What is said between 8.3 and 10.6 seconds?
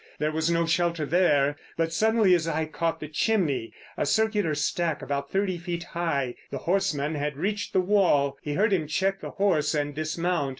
he heard him check the horse and dismount.